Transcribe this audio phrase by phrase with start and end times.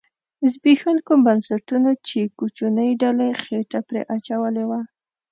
[0.51, 4.81] زبېښوونکو بنسټونو چې کوچنۍ ډلې خېټه پرې اچولې وه